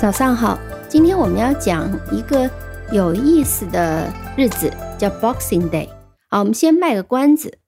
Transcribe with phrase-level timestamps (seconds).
[0.00, 0.58] 早上好，
[0.88, 2.50] 今天我们要讲一个
[2.90, 5.90] 有意思的日子，叫 Boxing Day。
[6.30, 7.58] 好，我们先卖个关子，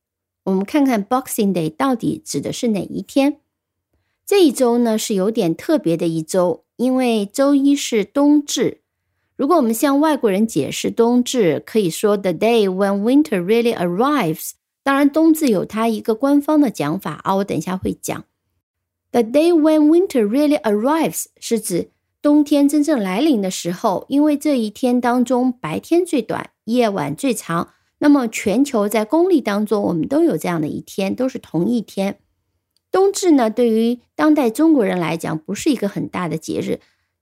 [0.44, 3.40] 我们看看 Boxing Day 到底指的是哪一天。
[4.24, 8.80] 这一周呢是有点特别的一周，因为周一是冬至。
[9.36, 14.52] 如果我们向外国人解释冬至，可以说 The day when winter really arrives。
[14.82, 18.24] 当然，冬至有它一个官方的讲法啊，我等一下会讲。
[19.10, 21.90] The day when winter really arrives 是指。
[22.22, 27.70] 冬天真正来临的时候，因为这一天当中白天最短，夜晚最长。
[27.98, 32.20] 那么全球在公历当中，我们都有这样的一天，都是同一天。
[32.92, 36.78] 冬至呢，对于当代中国人来讲，不是一个很大的节日，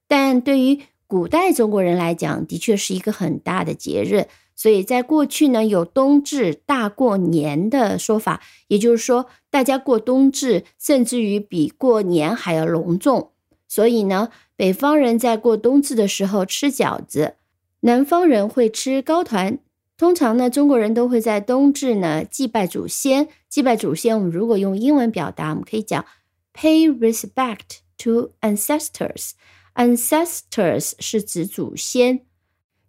[0.07, 4.27] 但对于古代中国人来讲，的确是一个很大的节日。
[4.55, 13.31] 所以在过去呢，有冬至大过年的说法，也就是说，大家过冬至，甚至于比过年还要隆重。
[13.71, 14.27] 所以呢。
[14.57, 17.37] 北方人在过冬至的时候吃饺子，
[17.79, 19.57] 南方人会吃糕团。
[19.97, 23.27] 通常呢，中国人都会在冬至呢祭拜祖先。
[23.49, 26.05] 祭拜祖先，我们如果用英文表达，我们可以讲
[26.53, 29.31] pay respect to ancestors。
[29.73, 32.19] ancestors 是指祖先。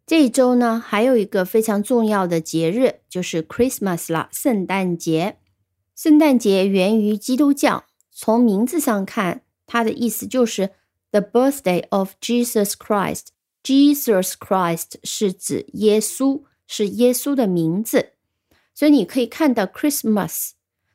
[0.05, 5.37] 这一周呢，还有一个非常重要的节日，就是 Christmas 了，圣诞节。
[5.97, 10.71] 圣诞节源于基督教，从名字上看，它的意思就是。
[11.13, 13.27] The birthday of Jesus Christ.
[13.63, 18.13] Jesus Christ 是指耶稣，是耶稣的名字。
[18.75, 20.53] 所以你可以看到 Christmas，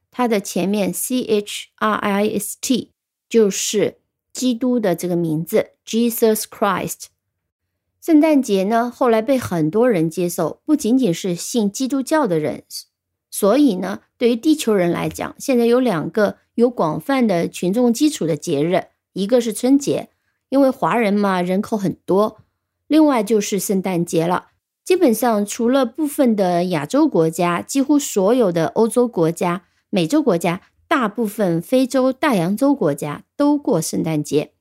[0.10, 2.94] 它的前面 C H R I S T
[3.30, 4.00] 就是
[4.34, 7.06] 基督的这个名字，Jesus Christ。
[8.02, 12.64] 圣诞节呢，后来被很多人接受，不仅仅是信基督教的人。
[13.40, 18.86] 所以呢，对于地球人来讲，现在有两个有广泛的群众基础的节日。
[19.14, 20.10] 一个是春节，
[20.50, 22.38] 因为华人嘛人口很多；
[22.88, 24.48] 另外就是圣诞节了。
[24.84, 34.54] 基本上除了部分的亚洲国家，几乎所有的欧洲国家、美洲国家、大部分非洲大洋洲国家都过圣诞节。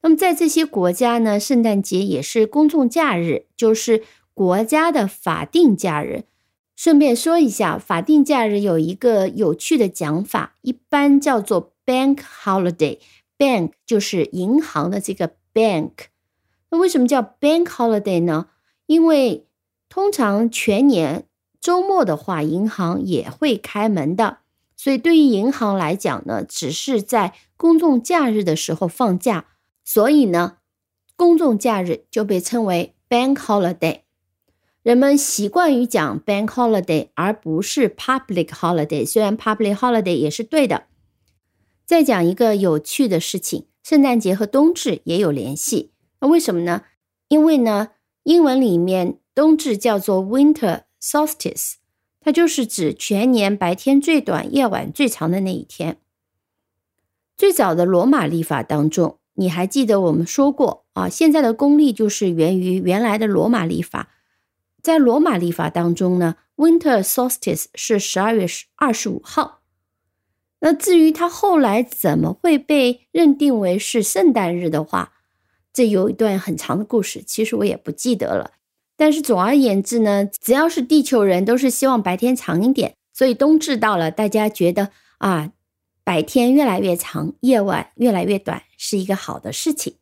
[0.00, 4.02] 那么在这些国家呢，圣诞节也是公众假日，就是
[4.32, 6.24] 国家的法定假日。
[6.76, 12.98] 顺便说一下，法定假日有一个有趣的讲法，一般叫做 Bank Holiday。
[13.38, 15.90] Bank 就是银行的这个 bank，
[16.70, 18.50] 那为什么叫 bank holiday 呢？
[18.86, 19.48] 因为
[19.88, 21.26] 通常全年
[21.60, 24.38] 周末的话，银行也会开门的，
[24.76, 29.46] 所以对于银行来讲呢，只是在公众假日的时候放假，
[29.84, 30.58] 所以呢，
[31.16, 34.02] 公众假日就被称为 bank holiday。
[34.82, 39.06] 人们习惯于讲 bank holiday，而不是 public holiday。
[39.06, 40.86] 虽然 public holiday 也是对的。
[41.86, 45.92] 再讲一个有趣的事情，圣诞节和冬至也有联系。
[46.20, 46.82] 那为什么呢？
[47.28, 47.90] 因为呢，
[48.24, 51.74] 英文里面冬至叫做 Winter Solstice，
[52.20, 55.98] 它就是指全年白天最短、夜晚最长的那一天。
[57.36, 61.08] 最早的罗马历法当中，你还记得我们说过啊？
[61.08, 64.08] 现在的公历就是源于原来的罗马历法。
[64.82, 69.60] 在罗马历法当中呢，Winter Solstice 是十二月二十五号。
[70.58, 75.12] 那至于它后来怎么会被认定为是圣诞日的话，
[75.72, 78.52] 这有一段很长的故事，其实我也不记得了。
[78.96, 82.94] 但是总而言之呢，只要是地球人，都是希望白天长一点。
[83.12, 85.52] 所以冬至到了，大家觉得啊，
[86.04, 89.96] 白天越来越长，夜晚越来越短，是一个好的事情。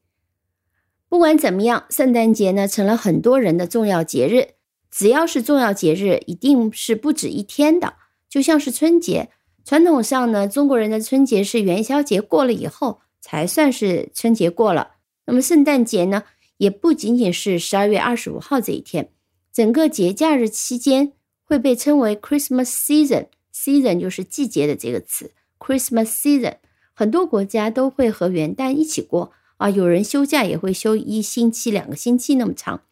[1.08, 4.59] 不管怎么样，圣诞节呢成了很多人的重要节日。
[4.90, 7.94] 只要是重要节日，一定是不止一天的，
[8.28, 9.30] 就像是春节。
[9.64, 14.92] 传统上呢，中国人的春节是元宵节过了以后才算是春节过了。
[15.26, 16.24] 那么圣诞节呢，
[16.56, 19.10] 也不仅仅是十二月二十五号这一天，
[19.52, 21.12] 整个节假日期间
[21.44, 26.56] 会被称为 Christmas season，season 就是季节的这个词，Christmas season。
[26.92, 32.82] 很多国家都会和元旦一起过啊，有人休假也会休一星期、两个星期那么长，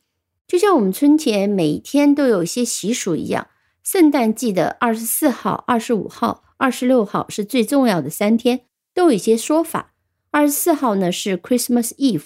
[0.48, 3.46] 就像我们春节每天都有一些习俗一样。
[3.84, 6.42] 圣诞季的二十四号、二十五号。
[6.60, 8.62] 二十六号是最重要的三天，
[8.92, 9.92] 都有一些说法。
[10.32, 12.24] 二十四号呢是 Christmas Eve，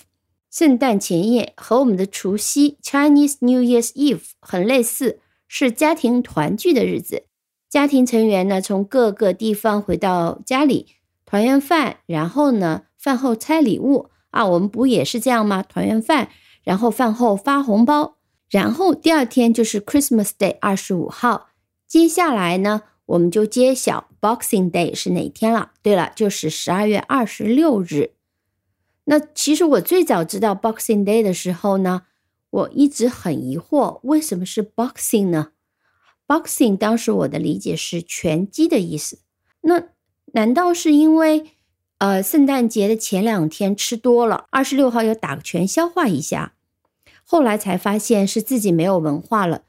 [0.51, 7.25] 圣诞前夜，和我们的除夕 Chinese New Year's Eve 很类似，是家庭团聚的日子。
[7.69, 10.87] 家庭成员呢从各个地方回到家里
[11.27, 15.63] 团圆饭，然后呢饭后拆礼物啊，我们不也是这样吗？
[15.63, 16.31] 团圆饭，
[16.63, 18.17] 然后饭后发红包，
[18.49, 21.49] 然后第二天就是 Christmas Day，二十五号。
[21.87, 22.83] 接下来呢？
[23.07, 25.73] 我们就揭晓 Boxing Day 是哪天了。
[25.83, 28.13] 对了，就是十二月二十六日。
[29.05, 32.03] 那其实我最早知道 Boxing Day 的时候呢，
[32.49, 35.49] 我一直很疑惑，为什么是 Boxing 呢
[36.27, 39.19] ？Boxing 当时我的理解是拳击的意思。
[39.63, 39.89] 那
[40.33, 41.51] 难道是因为
[42.03, 46.55] 呃圣诞节的前两天吃多了，二十六号要打个拳消化一下？
[47.23, 49.63] 后来才发现是自己没有文化了。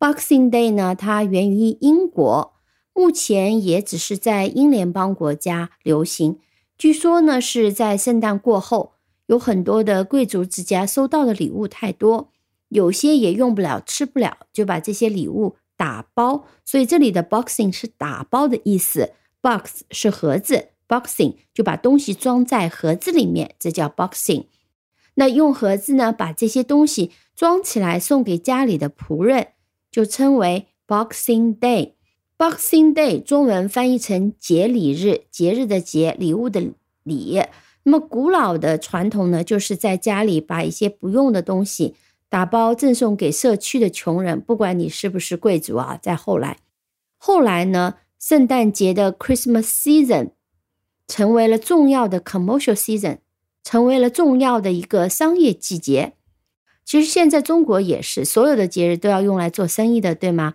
[0.00, 2.54] Boxing Day 呢，它源于英国，
[2.92, 6.40] 目前也只是在英联邦国家流行。
[6.76, 8.94] 据说呢，是在圣诞过后，
[9.26, 12.32] 有很多的贵族之家收到的礼物太多，
[12.68, 16.46] 有些也用不了、吃不了，就把这些礼物打包。
[16.64, 24.46] 所以这里的 Boxing 是打包的意思，Box 是盒子，Boxing 就把东西装在盒子里面，这叫 Boxing。
[25.14, 29.48] 那用盒子呢，把这些东西装起来送给家里的仆人。
[29.88, 31.94] 就称为 Boxing Day。
[32.36, 36.60] Boxing Day 中文翻译成节礼日，节日的节，礼物的
[37.02, 37.40] 礼。
[37.84, 41.94] 那么古老的传统呢，就是在家里把一些不用的东西
[42.28, 45.98] 打包赠送给社区的穷人，不管你是不是贵族啊。
[46.02, 46.58] 在后来，
[47.16, 50.32] 后来呢，圣诞节的 Christmas season
[51.06, 53.18] 成为了重要的 commercial season，
[53.62, 56.14] 成为了重要的一个商业季节。
[56.84, 60.54] 其实现在中国也是，所有的节日都要用来做生意的，对吗？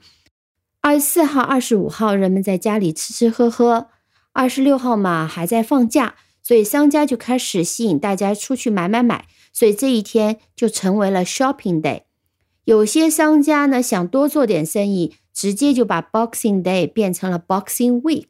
[0.80, 3.88] 二十四号、二十五号，人们在家里吃吃喝喝；
[4.32, 12.04] 二十六号嘛，还在放假，所以商家就开始吸引大家出去买买买，所以这一天就成为了 shopping day。
[12.64, 18.28] 有些商家呢，想多做点生意，直接就把 Boxing Day 变成了 Boxing Week。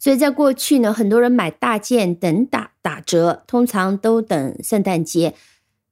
[0.00, 5.34] 所以在过去呢，很多人买大件等打打折，通常都等圣诞节。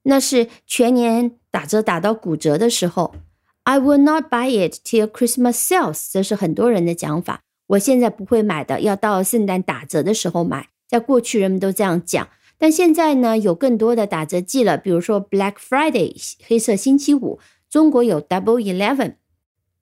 [0.03, 3.15] 那是全年打折打到骨折的时候。
[3.63, 7.43] I will not buy it till Christmas sales，这是很多人的讲法。
[7.67, 10.69] 我现在不会买的，要到圣诞打折的时候买。
[10.87, 12.27] 在过去人们都这样讲，
[12.57, 16.15] 但现在呢，有更多的打折季了，比如说 Black Friday，
[16.47, 17.39] 黑色星期五。
[17.69, 19.13] 中国有 Double Eleven。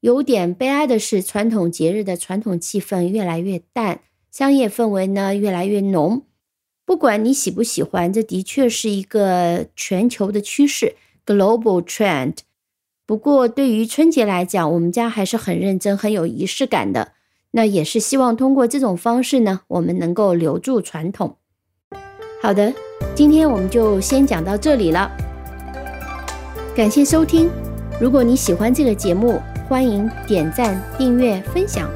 [0.02, 4.02] 有点悲哀的是，传统节日的传统气氛越来越淡，
[4.38, 6.22] 商业氛围呢越来越浓。
[6.86, 10.94] 不管你喜不喜欢，这的确是一个全球的趋势
[11.26, 12.36] （global trend）。
[13.08, 17.14] 不过，对于春节来讲，我们家还是很认真、很有仪式感的。
[17.54, 21.38] 那也是希望通过这种方式呢，我们能够留住传统。
[22.40, 22.72] 好的，
[23.16, 25.12] 今天我们就先讲到这里了。
[26.76, 27.50] 感谢收听。
[28.00, 31.90] 如果你喜欢这个节目，欢迎点赞、订阅、分享。